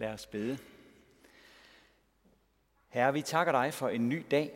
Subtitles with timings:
[0.00, 0.58] Lad os bede.
[2.88, 4.52] Herre, vi takker dig for en ny dag,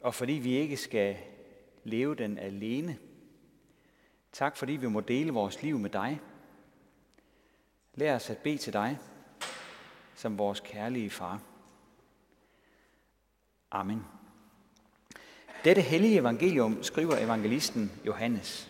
[0.00, 1.16] og fordi vi ikke skal
[1.84, 2.98] leve den alene.
[4.32, 6.20] Tak fordi vi må dele vores liv med dig.
[7.94, 8.98] Lær os at bede til dig
[10.14, 11.42] som vores kærlige far.
[13.70, 14.04] Amen.
[15.64, 18.69] Dette hellige evangelium skriver evangelisten Johannes.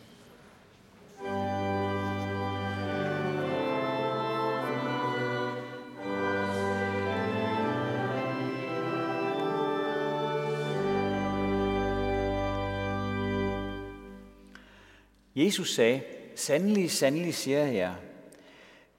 [15.34, 16.02] Jesus sagde,
[16.34, 17.94] Sandelig, sandelig siger jeg jer,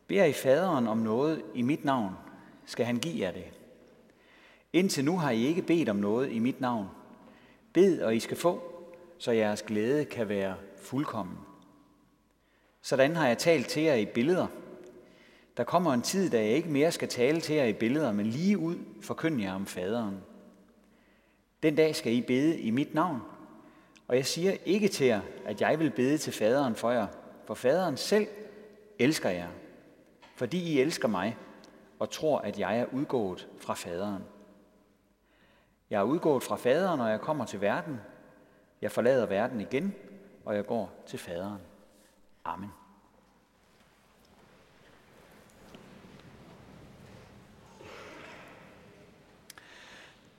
[0.07, 2.13] beder I faderen om noget i mit navn,
[2.65, 3.45] skal han give jer det.
[4.73, 6.87] Indtil nu har I ikke bedt om noget i mit navn.
[7.73, 8.61] Bed, og I skal få,
[9.17, 11.37] så jeres glæde kan være fuldkommen.
[12.81, 14.47] Sådan har jeg talt til jer i billeder.
[15.57, 18.25] Der kommer en tid, da jeg ikke mere skal tale til jer i billeder, men
[18.25, 20.17] lige ud forkynde jer om faderen.
[21.63, 23.21] Den dag skal I bede i mit navn,
[24.11, 27.07] og jeg siger ikke til jer, at jeg vil bede til faderen for jer,
[27.45, 28.27] for faderen selv
[28.99, 29.47] elsker jer,
[30.35, 31.37] fordi I elsker mig
[31.99, 34.23] og tror, at jeg er udgået fra faderen.
[35.89, 37.99] Jeg er udgået fra faderen, og jeg kommer til verden.
[38.81, 39.95] Jeg forlader verden igen,
[40.45, 41.61] og jeg går til faderen.
[42.45, 42.71] Amen.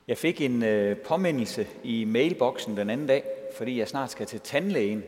[0.09, 3.25] Jeg fik en øh, påmindelse i mailboksen den anden dag,
[3.56, 5.03] fordi jeg snart skal til tandlægen.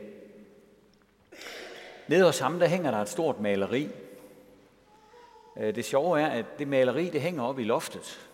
[2.08, 3.88] Nede hos ham, der hænger der et stort maleri.
[5.56, 8.30] Øh, det sjove er, at det maleri, det hænger op i loftet.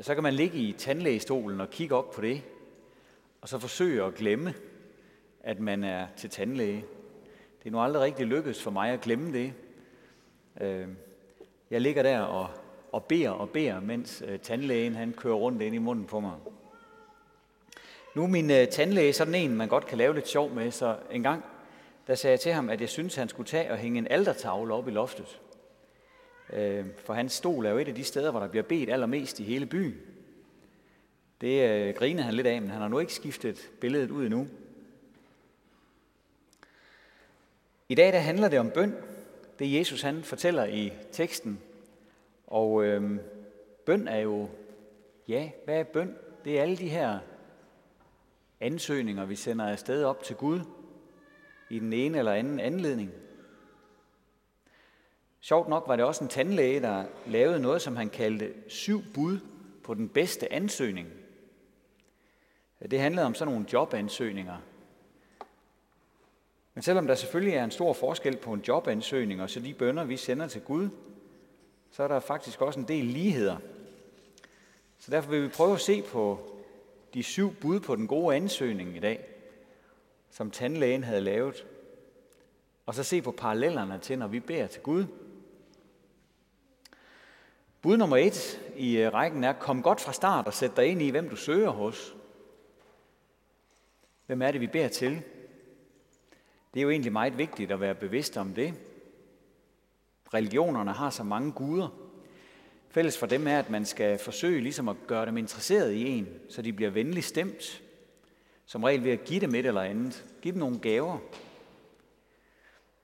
[0.00, 2.42] Så kan man ligge i tandlægestolen og kigge op på det,
[3.40, 4.54] og så forsøge at glemme,
[5.40, 6.84] at man er til tandlæge.
[7.58, 9.52] Det er nu aldrig rigtig lykkedes for mig at glemme det.
[10.60, 10.88] Øh,
[11.70, 12.48] jeg ligger der og,
[12.92, 16.32] og beder og beder, mens øh, tandlægen han kører rundt ind i munden på mig.
[18.14, 20.96] Nu er min øh, tandlæge sådan en, man godt kan lave lidt sjov med, så
[21.10, 21.44] en gang,
[22.06, 24.74] der sagde jeg til ham, at jeg synes, han skulle tage og hænge en aldertavle
[24.74, 25.40] op i loftet.
[26.52, 29.40] Øh, for hans stol er jo et af de steder, hvor der bliver bedt allermest
[29.40, 29.96] i hele byen.
[31.40, 34.48] Det øh, griner han lidt af, men han har nu ikke skiftet billedet ud endnu.
[37.88, 38.96] I dag der handler det om bøn.
[39.58, 41.60] Det Jesus han fortæller i teksten.
[42.46, 43.18] Og øh,
[43.86, 44.48] bøn er jo,
[45.28, 46.16] ja, hvad er bøn?
[46.44, 47.18] Det er alle de her
[48.62, 50.60] ansøgninger, vi sender afsted op til Gud
[51.70, 53.10] i den ene eller anden anledning.
[55.40, 59.38] Sjovt nok var det også en tandlæge, der lavede noget, som han kaldte syv bud
[59.84, 61.08] på den bedste ansøgning.
[62.90, 64.56] Det handlede om sådan nogle jobansøgninger.
[66.74, 70.04] Men selvom der selvfølgelig er en stor forskel på en jobansøgning og så de bønder,
[70.04, 70.88] vi sender til Gud,
[71.90, 73.56] så er der faktisk også en del ligheder.
[74.98, 76.51] Så derfor vil vi prøve at se på
[77.14, 79.28] de syv bud på den gode ansøgning i dag,
[80.30, 81.66] som tandlægen havde lavet,
[82.86, 85.04] og så se på parallellerne til, når vi beder til Gud.
[87.82, 91.02] Bud nummer et i øh, rækken er, kom godt fra start og sæt dig ind
[91.02, 92.16] i, hvem du søger hos.
[94.26, 95.22] Hvem er det, vi beder til?
[96.74, 98.74] Det er jo egentlig meget vigtigt at være bevidst om det.
[100.34, 102.01] Religionerne har så mange guder,
[102.92, 106.28] Fælles for dem er, at man skal forsøge ligesom at gøre dem interesseret i en,
[106.48, 107.82] så de bliver venligt stemt.
[108.66, 110.24] Som regel ved at give dem et eller andet.
[110.42, 111.18] Give dem nogle gaver.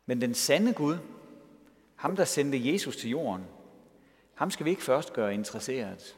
[0.07, 0.97] Men den sande Gud,
[1.97, 3.45] ham der sendte Jesus til jorden,
[4.35, 6.17] ham skal vi ikke først gøre interesseret.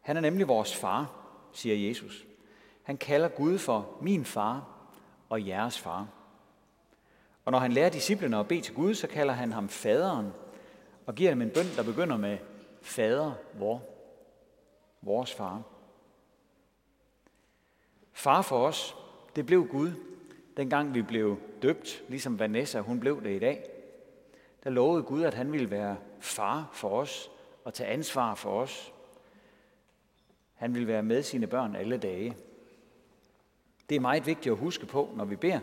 [0.00, 1.12] Han er nemlig vores far,
[1.52, 2.26] siger Jesus.
[2.82, 4.68] Han kalder Gud for min far
[5.28, 6.08] og jeres far.
[7.44, 10.32] Og når han lærer disciplene at bede til Gud, så kalder han ham faderen
[11.06, 12.38] og giver dem en bøn, der begynder med
[12.82, 13.82] Fader vor,
[15.02, 15.62] vores far.
[18.12, 18.96] Far for os,
[19.36, 19.90] det blev Gud,
[20.56, 23.64] dengang vi blev døbt, ligesom Vanessa, hun blev det i dag.
[24.64, 27.30] Der lovede Gud, at han ville være far for os
[27.64, 28.92] og tage ansvar for os.
[30.54, 32.36] Han ville være med sine børn alle dage.
[33.88, 35.60] Det er meget vigtigt at huske på, når vi beder,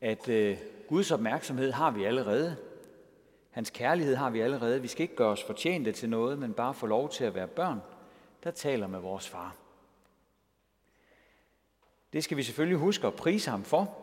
[0.00, 0.58] at øh,
[0.88, 2.56] Guds opmærksomhed har vi allerede.
[3.54, 4.82] Hans kærlighed har vi allerede.
[4.82, 7.46] Vi skal ikke gøre os fortjente til noget, men bare få lov til at være
[7.46, 7.80] børn,
[8.44, 9.56] der taler med vores far.
[12.12, 13.98] Det skal vi selvfølgelig huske at prise ham for.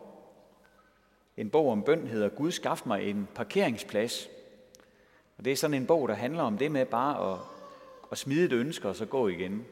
[1.36, 4.28] En bog om bøn hedder Gud skaf mig en parkeringsplads.
[5.38, 7.38] Og det er sådan en bog, der handler om det med bare at,
[8.12, 9.66] at smide et ønske og så gå igen.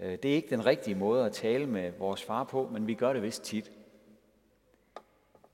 [0.00, 2.94] Øh, det er ikke den rigtige måde at tale med vores far på, men vi
[2.94, 3.70] gør det vist tit.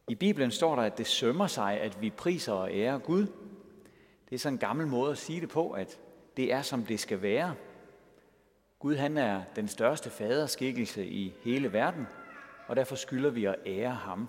[0.08, 3.26] I Bibelen står der, at det sømmer sig, at vi priser og ærer Gud.
[4.28, 5.98] Det er sådan en gammel måde at sige det på, at
[6.36, 7.54] det er, som det skal være.
[8.78, 12.06] Gud han er den største faderskikkelse i hele verden,
[12.66, 14.28] og derfor skylder vi at ære ham.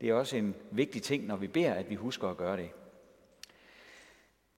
[0.00, 2.70] Det er også en vigtig ting, når vi beder, at vi husker at gøre det.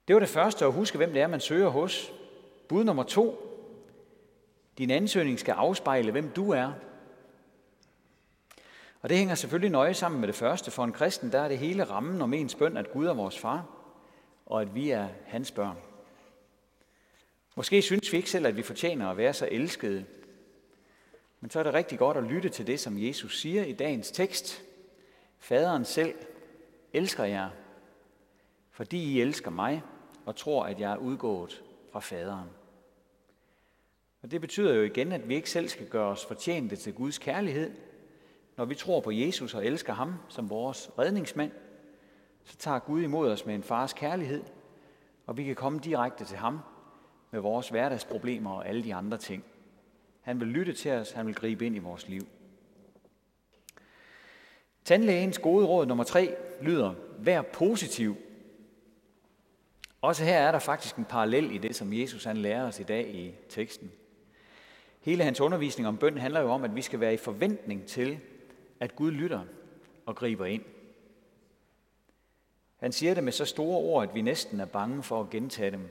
[0.09, 2.13] Det var det første, at huske, hvem det er, man søger hos.
[2.69, 3.51] Bud nummer to.
[4.79, 6.73] Din ansøgning skal afspejle, hvem du er.
[9.05, 10.71] Og det hænger selvfølgelig nøje sammen med det første.
[10.71, 13.39] For en kristen, der er det hele rammen om ens bøn, at Gud er vores
[13.39, 13.67] far,
[14.47, 15.77] og at vi er hans børn.
[17.57, 20.05] Måske synes vi ikke selv, at vi fortjener at være så elskede.
[21.41, 24.11] Men så er det rigtig godt at lytte til det, som Jesus siger i dagens
[24.11, 24.63] tekst.
[25.39, 26.15] Faderen selv
[26.93, 27.49] elsker jer,
[28.71, 29.83] fordi I elsker mig
[30.27, 31.63] og tror, at jeg er udgået
[31.93, 32.51] fra faderen.
[34.23, 37.19] Og det betyder jo igen, at vi ikke selv skal gøre os fortjente til Guds
[37.19, 37.71] kærlighed.
[38.57, 41.53] Når vi tror på Jesus og elsker ham som vores redningsmand,
[42.45, 44.43] så tager Gud imod os med en fars kærlighed,
[45.27, 46.61] og vi kan komme direkte til ham
[47.31, 49.45] med vores hverdagsproblemer og alle de andre ting.
[50.21, 52.23] Han vil lytte til os, han vil gribe ind i vores liv.
[54.85, 58.17] Tandlægens gode råd nummer tre lyder, vær positiv.
[60.01, 62.83] Også her er der faktisk en parallel i det, som Jesus han lærer os i
[62.83, 63.93] dag i teksten.
[65.01, 68.21] Hele hans undervisning om bøn handler jo om, at vi skal være i forventning til,
[68.85, 69.41] at Gud lytter
[70.07, 70.63] og griber ind.
[72.77, 75.71] Han siger det med så store ord, at vi næsten er bange for at gentage
[75.71, 75.89] dem.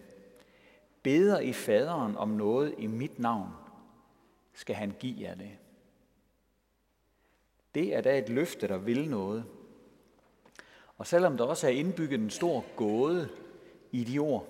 [1.03, 3.49] Beder I faderen om noget i mit navn,
[4.53, 5.51] skal han give jer det.
[7.75, 9.45] Det er da et løfte, der vil noget.
[10.97, 13.29] Og selvom der også er indbygget en stor gåde
[13.91, 14.47] i de ord,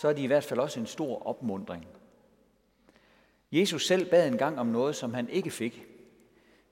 [0.00, 1.86] så er de i hvert fald også en stor opmundring.
[3.52, 5.93] Jesus selv bad en gang om noget, som han ikke fik,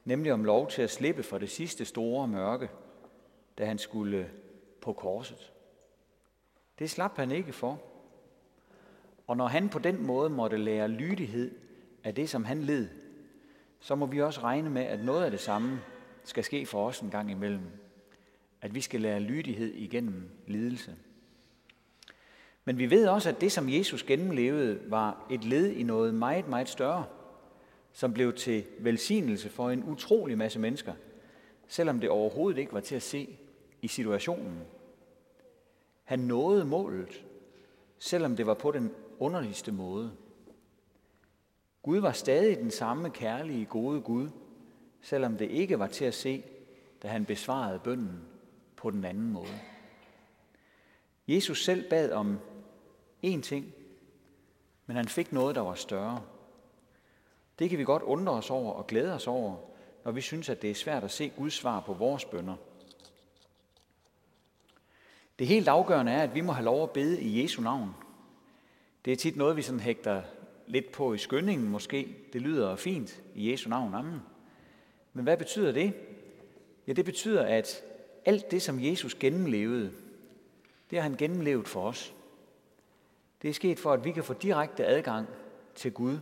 [0.04, 2.68] nemlig om lov til at slippe for det sidste store mørke,
[3.58, 4.30] da han skulle
[4.80, 5.52] på korset.
[6.78, 7.82] Det slap han ikke for.
[9.26, 11.54] Og når han på den måde måtte lære lydighed
[12.04, 12.88] af det, som han led,
[13.80, 15.80] så må vi også regne med, at noget af det samme
[16.24, 17.66] skal ske for os en gang imellem.
[18.60, 20.96] At vi skal lære lydighed igennem lidelse.
[22.64, 26.48] Men vi ved også, at det, som Jesus gennemlevede, var et led i noget meget,
[26.48, 27.04] meget større,
[27.92, 30.94] som blev til velsignelse for en utrolig masse mennesker,
[31.68, 33.38] selvom det overhovedet ikke var til at se
[33.82, 34.60] i situationen.
[36.04, 37.24] Han nåede målet,
[37.98, 40.12] selvom det var på den underligste måde.
[41.82, 44.28] Gud var stadig den samme kærlige, gode Gud,
[45.02, 46.42] selvom det ikke var til at se,
[47.02, 48.20] da han besvarede bønnen
[48.76, 49.58] på den anden måde.
[51.28, 52.38] Jesus selv bad om
[53.26, 53.72] én ting,
[54.86, 56.22] men han fik noget, der var større.
[57.58, 59.56] Det kan vi godt undre os over og glæde os over,
[60.04, 62.56] når vi synes, at det er svært at se Guds svar på vores bønder.
[65.38, 67.90] Det helt afgørende er, at vi må have lov at bede i Jesu navn.
[69.04, 70.22] Det er tit noget, vi sådan hægter
[70.66, 72.16] lidt på i skyndingen måske.
[72.32, 73.94] Det lyder fint i Jesu navn.
[73.94, 74.22] Amen.
[75.12, 75.92] Men hvad betyder det?
[76.86, 77.82] Ja, det betyder, at
[78.24, 79.92] alt det, som Jesus gennemlevede,
[80.90, 82.14] det har han gennemlevet for os.
[83.42, 85.28] Det er sket for, at vi kan få direkte adgang
[85.74, 86.18] til Gud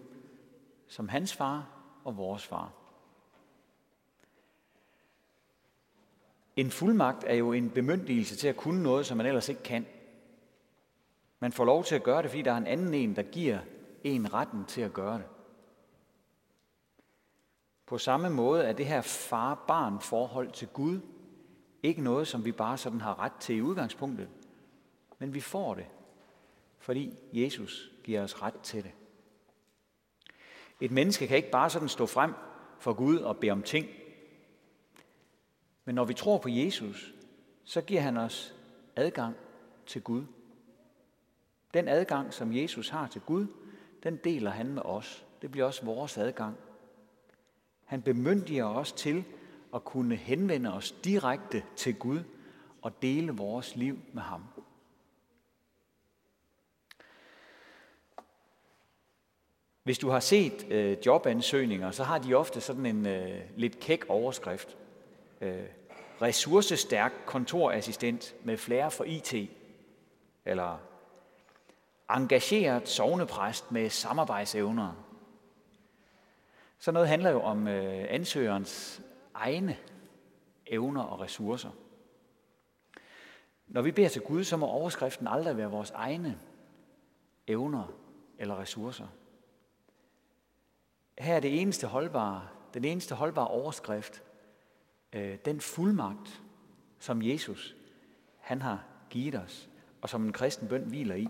[0.90, 1.68] som hans far
[2.04, 2.72] og vores far.
[6.56, 9.86] En fuldmagt er jo en bemyndigelse til at kunne noget, som man ellers ikke kan.
[11.40, 13.58] Man får lov til at gøre det, fordi der er en anden en, der giver
[14.04, 15.26] en retten til at gøre det.
[17.86, 21.00] På samme måde er det her far-barn forhold til Gud
[21.82, 24.28] ikke noget, som vi bare sådan har ret til i udgangspunktet,
[25.18, 25.86] men vi får det,
[26.78, 28.92] fordi Jesus giver os ret til det.
[30.80, 32.34] Et menneske kan ikke bare sådan stå frem
[32.78, 33.86] for Gud og bede om ting.
[35.84, 37.14] Men når vi tror på Jesus,
[37.64, 38.54] så giver han os
[38.96, 39.36] adgang
[39.86, 40.24] til Gud.
[41.74, 43.46] Den adgang, som Jesus har til Gud,
[44.02, 45.24] den deler han med os.
[45.42, 46.56] Det bliver også vores adgang.
[47.84, 49.24] Han bemyndiger os til
[49.74, 52.20] at kunne henvende os direkte til Gud
[52.82, 54.42] og dele vores liv med ham.
[59.90, 64.04] Hvis du har set øh, jobansøgninger, så har de ofte sådan en øh, lidt kæk
[64.08, 64.76] overskrift.
[65.40, 65.62] Øh,
[66.22, 69.34] ressourcestærk kontorassistent med flere for IT.
[70.44, 70.80] Eller
[72.10, 74.92] engageret sovnepræst med samarbejdsevner.
[76.78, 79.02] Så noget handler jo om øh, ansøgerens
[79.34, 79.76] egne
[80.66, 81.70] evner og ressourcer.
[83.66, 86.38] Når vi beder til Gud, så må overskriften aldrig være vores egne
[87.46, 87.92] evner
[88.38, 89.06] eller ressourcer.
[91.20, 94.22] Her er det eneste holdbare, den eneste holdbare overskrift,
[95.12, 96.42] øh, den fuldmagt,
[96.98, 97.76] som Jesus
[98.38, 99.68] han har givet os,
[100.02, 101.28] og som en kristen bøn hviler i.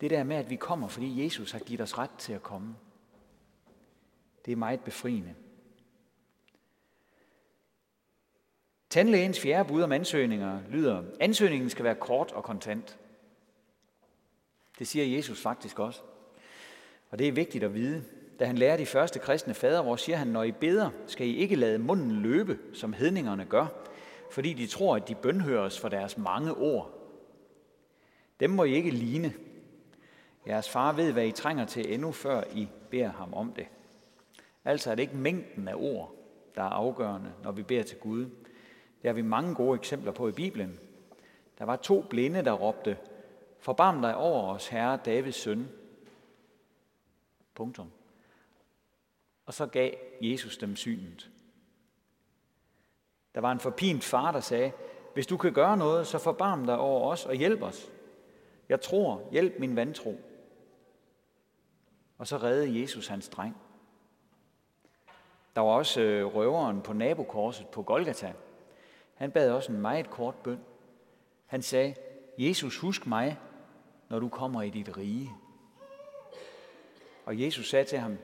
[0.00, 2.76] Det der med, at vi kommer, fordi Jesus har givet os ret til at komme.
[4.44, 5.34] Det er meget befriende.
[8.90, 12.98] Tandlægens fjerde bud om ansøgninger lyder, ansøgningen skal være kort og kontant.
[14.78, 16.00] Det siger Jesus faktisk også.
[17.10, 18.04] Og det er vigtigt at vide.
[18.42, 21.36] Da han lærer de første kristne fader, hvor siger han, når I beder, skal I
[21.36, 23.66] ikke lade munden løbe, som hedningerne gør,
[24.30, 26.90] fordi de tror, at de bønhøres for deres mange ord.
[28.40, 29.34] Dem må I ikke ligne.
[30.46, 33.66] Jeres far ved, hvad I trænger til endnu før I beder ham om det.
[34.64, 36.14] Altså er det ikke mængden af ord,
[36.54, 38.24] der er afgørende, når vi beder til Gud.
[39.02, 40.78] Det har vi mange gode eksempler på i Bibelen.
[41.58, 42.96] Der var to blinde, der råbte,
[43.58, 45.68] Forbarm dig over os, Herre Davids søn.
[47.54, 47.90] Punktum.
[49.46, 51.30] Og så gav Jesus dem synet.
[53.34, 54.72] Der var en forpint far, der sagde,
[55.14, 57.90] hvis du kan gøre noget, så forbarm dig over os og hjælp os.
[58.68, 60.20] Jeg tror, hjælp min vantro.
[62.18, 63.56] Og så redde Jesus hans dreng.
[65.56, 68.32] Der var også øh, røveren på nabokorset på Golgata.
[69.14, 70.60] Han bad også en meget kort bøn.
[71.46, 71.94] Han sagde,
[72.38, 73.38] Jesus, husk mig,
[74.08, 75.30] når du kommer i dit rige.
[77.24, 78.18] Og Jesus sagde til ham,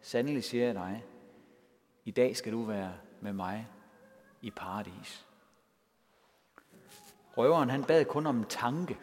[0.00, 1.04] sandelig siger jeg dig,
[2.04, 3.68] i dag skal du være med mig
[4.40, 5.26] i paradis.
[7.36, 8.98] Røveren han bad kun om en tanke.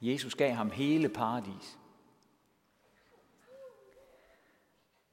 [0.00, 1.78] Jesus gav ham hele paradis.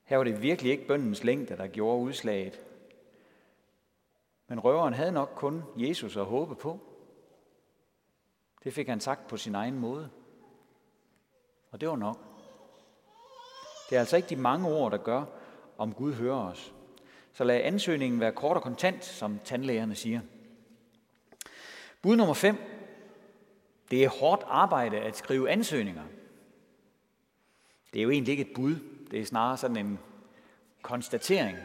[0.03, 2.59] Her var det virkelig ikke bøndens længde, der gjorde udslaget.
[4.47, 6.79] Men røveren havde nok kun Jesus at håbe på.
[8.63, 10.09] Det fik han sagt på sin egen måde.
[11.71, 12.32] Og det var nok.
[13.93, 15.23] Det er altså ikke de mange ord, der gør,
[15.77, 16.73] om Gud hører os.
[17.33, 20.19] Så lad ansøgningen være kort og kontant, som tandlægerne siger.
[22.01, 22.57] Bud nummer 5.
[23.91, 26.03] Det er hårdt arbejde at skrive ansøgninger.
[27.93, 28.75] Det er jo egentlig ikke et bud.
[29.11, 29.99] Det er snarere sådan en
[30.81, 31.57] konstatering.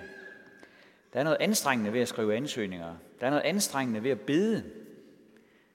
[1.13, 2.97] Der er noget anstrengende ved at skrive ansøgninger.
[3.21, 4.65] Der er noget anstrengende ved at bede.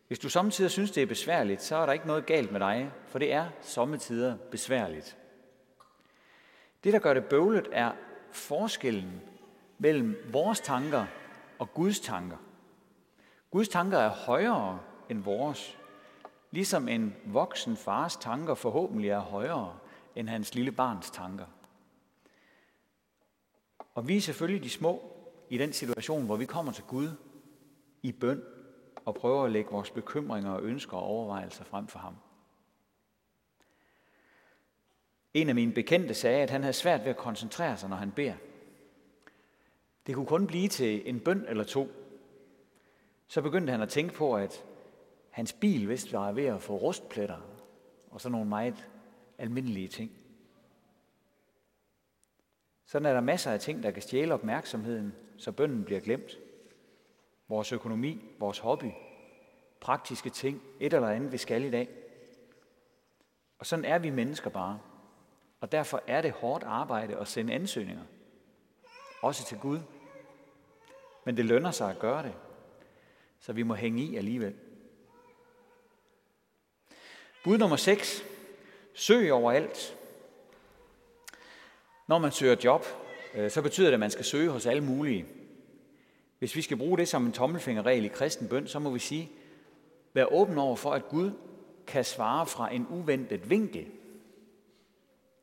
[0.07, 2.91] Hvis du samtidig synes, det er besværligt, så er der ikke noget galt med dig,
[3.07, 5.17] for det er sommetider besværligt.
[6.83, 7.91] Det, der gør det bøvlet, er
[8.31, 9.21] forskellen
[9.77, 11.05] mellem vores tanker
[11.59, 12.37] og Guds tanker.
[13.51, 15.77] Guds tanker er højere end vores,
[16.51, 19.77] ligesom en voksen fars tanker forhåbentlig er højere
[20.15, 21.45] end hans lille barns tanker.
[23.95, 25.01] Og vi er selvfølgelig de små
[25.49, 27.09] i den situation, hvor vi kommer til Gud
[28.01, 28.43] i bøn
[29.05, 32.15] og prøver at lægge vores bekymringer og ønsker og overvejelser frem for ham.
[35.33, 38.11] En af mine bekendte sagde, at han havde svært ved at koncentrere sig, når han
[38.11, 38.35] beder.
[40.07, 41.91] Det kunne kun blive til en bøn eller to.
[43.27, 44.63] Så begyndte han at tænke på, at
[45.29, 47.39] hans bil vist var ved at få rustpletter
[48.11, 48.89] og sådan nogle meget
[49.37, 50.11] almindelige ting.
[52.85, 56.39] Sådan er der masser af ting, der kan stjæle opmærksomheden, så bønden bliver glemt.
[57.47, 58.91] Vores økonomi, vores hobby,
[59.79, 61.89] praktiske ting, et eller andet, vi skal i dag.
[63.59, 64.79] Og sådan er vi mennesker bare.
[65.63, 68.03] Og derfor er det hårdt arbejde at sende ansøgninger.
[69.21, 69.79] Også til Gud.
[71.25, 72.33] Men det lønner sig at gøre det.
[73.39, 74.55] Så vi må hænge i alligevel.
[77.43, 78.23] Bud nummer 6.
[78.93, 79.97] Søg overalt.
[82.07, 82.85] Når man søger job,
[83.33, 85.25] øh, så betyder det, at man skal søge hos alle mulige.
[86.39, 89.31] Hvis vi skal bruge det som en tommelfingerregel i kristen bøn, så må vi sige,
[90.13, 91.31] vær åben over for, at Gud
[91.87, 93.91] kan svare fra en uventet vinkel.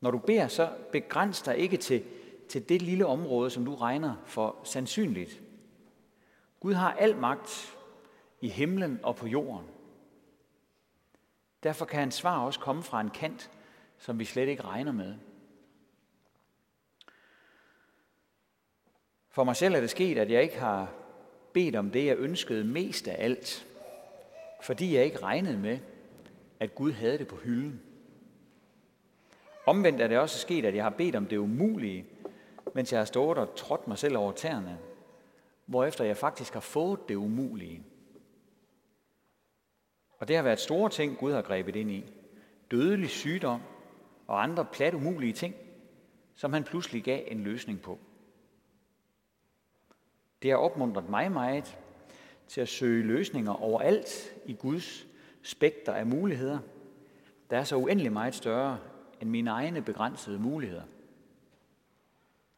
[0.01, 2.03] Når du beder, så begræns dig ikke til,
[2.49, 5.41] til det lille område, som du regner for sandsynligt.
[6.59, 7.77] Gud har al magt
[8.41, 9.67] i himlen og på jorden.
[11.63, 13.51] Derfor kan hans svar også komme fra en kant,
[13.97, 15.15] som vi slet ikke regner med.
[19.29, 20.93] For mig selv er det sket, at jeg ikke har
[21.53, 23.67] bedt om det, jeg ønskede mest af alt,
[24.61, 25.79] fordi jeg ikke regnede med,
[26.59, 27.81] at Gud havde det på hylden.
[29.65, 32.05] Omvendt er det også sket, at jeg har bedt om det umulige,
[32.75, 34.79] mens jeg har stået og trådt mig selv over tæerne,
[35.65, 37.83] hvorefter jeg faktisk har fået det umulige.
[40.17, 42.13] Og det har været store ting, Gud har grebet ind i.
[42.71, 43.61] Dødelig sygdom
[44.27, 45.55] og andre plat umulige ting,
[46.35, 47.99] som han pludselig gav en løsning på.
[50.41, 51.77] Det har opmuntret mig meget
[52.47, 55.07] til at søge løsninger overalt i Guds
[55.41, 56.59] spekter af muligheder,
[57.49, 58.79] der er så uendelig meget større
[59.21, 60.83] end mine egne begrænsede muligheder.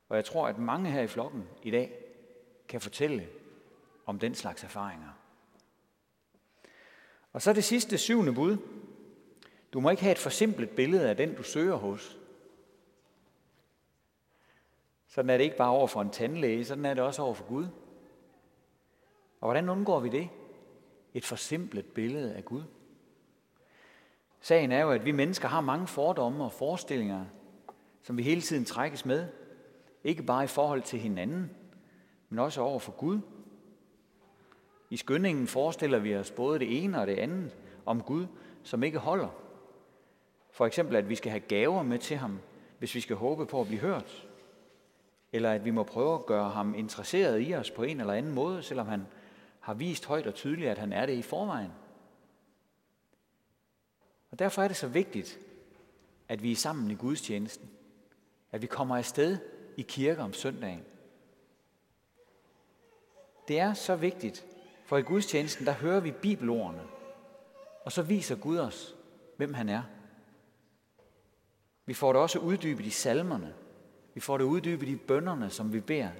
[0.10, 2.00] Og jeg tror, at mange her i flokken i dag
[2.68, 3.28] kan fortælle
[4.06, 5.10] om den slags erfaringer.
[7.34, 8.58] Og så det sidste syvende bud.
[9.74, 12.20] Du må ikke have et forsimplet billede af den, du søger hos.
[15.08, 17.46] Sådan er det ikke bare over for en tandlæge, sådan er det også over for
[17.46, 17.68] Gud.
[19.42, 20.30] Og hvordan undgår vi det?
[21.14, 22.64] Et forsimplet billede af Gud.
[24.46, 27.26] Sagen er jo, at vi mennesker har mange fordomme og forestillinger,
[28.02, 29.28] som vi hele tiden trækkes med.
[30.04, 31.52] Ikke bare i forhold til hinanden,
[32.30, 33.20] men også over for Gud.
[34.90, 38.26] I skyndingen forestiller vi os både det ene og det andet om Gud,
[38.64, 39.30] som ikke holder.
[40.52, 42.40] For eksempel, at vi skal have gaver med til ham,
[42.80, 44.28] hvis vi skal håbe på at blive hørt.
[45.34, 48.34] Eller at vi må prøve at gøre ham interesseret i os på en eller anden
[48.34, 49.08] måde, selvom han
[49.60, 51.72] har vist højt og tydeligt, at han er det i forvejen.
[54.34, 55.40] Og derfor er det så vigtigt,
[56.28, 57.70] at vi er sammen i gudstjenesten.
[58.52, 59.38] At vi kommer afsted
[59.78, 60.84] i kirke om søndagen.
[63.48, 64.46] Det er så vigtigt,
[64.86, 66.82] for i gudstjenesten, der hører vi bibelordene,
[67.86, 68.96] og så viser Gud os,
[69.38, 69.84] hvem han er.
[71.86, 73.54] Vi får det også uddybet i salmerne.
[74.14, 76.12] Vi får det uddybet i bønderne, som vi beder.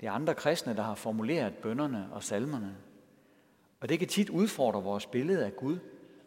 [0.00, 2.76] Det er andre kristne, der har formuleret bønderne og salmerne.
[3.80, 5.78] Og det kan tit udfordre vores billede af Gud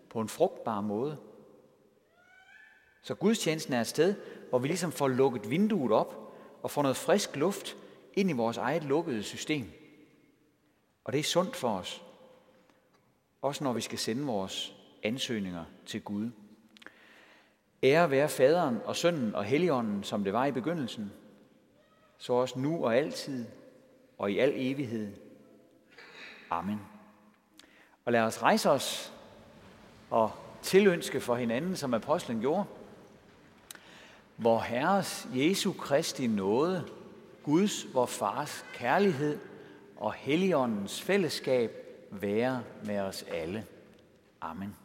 [0.09, 1.17] på en frugtbar måde.
[3.01, 4.15] Så gudstjenesten er et sted,
[4.49, 7.77] hvor vi ligesom får lukket vinduet op og får noget frisk luft
[8.13, 9.71] ind i vores eget lukkede system.
[11.03, 12.03] Og det er sundt for os.
[13.41, 16.29] Også når vi skal sende vores ansøgninger til Gud.
[17.83, 21.11] Ære være faderen og sønnen og helligånden, som det var i begyndelsen,
[22.17, 23.45] så også nu og altid
[24.17, 25.13] og i al evighed.
[26.49, 26.79] Amen.
[28.09, 29.13] Og lad os rejse os
[30.09, 32.63] og tilønske for hinanden, som apostlen gjorde.
[34.35, 36.85] Hvor Herres Jesu Kristi nåde,
[37.43, 39.39] Guds, vor Fars kærlighed
[39.97, 41.71] og Helligåndens fællesskab
[42.11, 43.65] være med os alle.
[44.41, 44.75] Amen.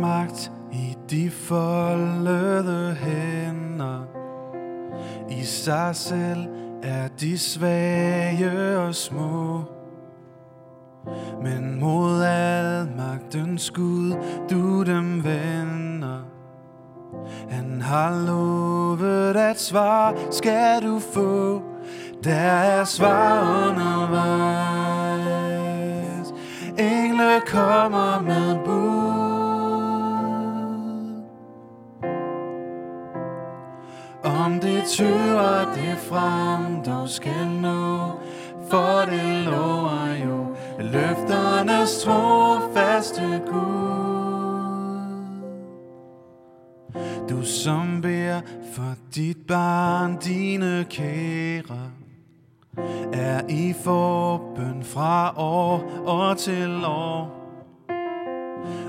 [0.00, 4.00] Magt i de foldede hænder.
[5.28, 6.46] I sig selv
[6.82, 9.64] er de svage og små.
[11.42, 14.14] Men mod al magtens Gud,
[14.50, 16.20] du dem vender.
[17.48, 21.62] Han har lovet, at svar skal du få.
[22.24, 24.66] Der er svar undervejs.
[26.78, 29.05] Engle kommer med bud.
[34.46, 38.10] Om det tør det frem, dog skal nå,
[38.70, 40.36] for det lover jo
[40.78, 44.36] løfternes trofaste Gud.
[47.28, 48.40] Du som beder
[48.74, 51.90] for dit barn, dine kære,
[53.12, 57.30] er i forbøn fra år og til år.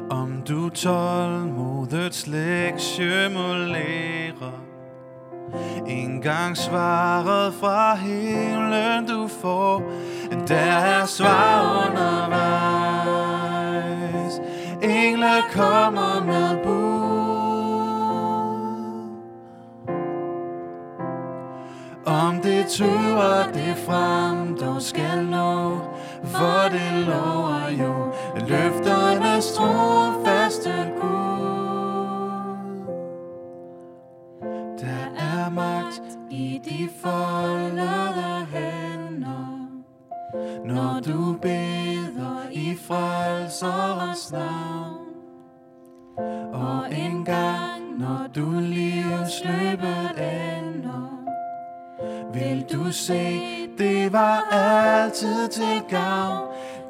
[0.10, 4.67] Om du tålmodets lektie må lære,
[5.88, 9.82] en gang svaret fra himlen du får
[10.48, 13.12] Der er svar undervejs.
[14.82, 17.08] Engle kommer med bud.
[22.06, 25.80] Om det tøver det frem dog skal nå
[26.24, 27.94] For det lover jo
[28.48, 28.97] løfter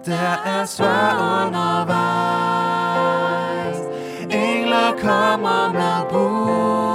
[0.08, 1.98] Der er svar undervejs.
[4.30, 6.88] Engler kommer med bud.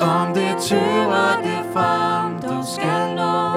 [0.00, 3.50] Om det tøver det frem, du skal nå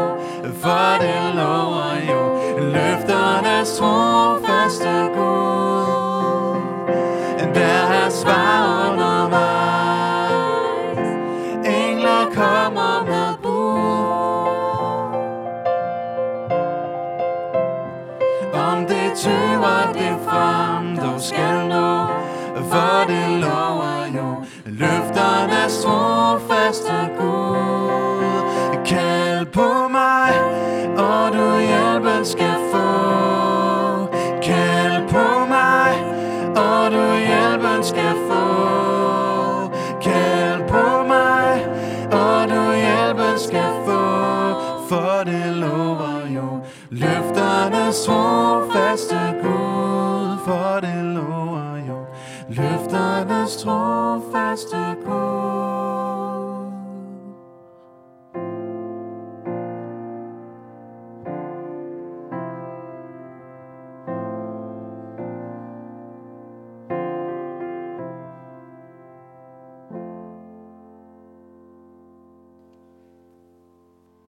[0.61, 2.21] For det lover jo
[2.61, 6.55] løfternes trofaste Gud
[7.53, 9.04] Der er svar undervejs
[53.45, 55.64] For trofaste Gud.